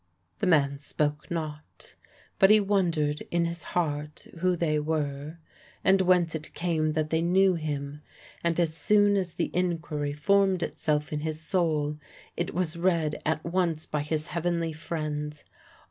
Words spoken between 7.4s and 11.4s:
him; and as soon as the inquiry formed itself in his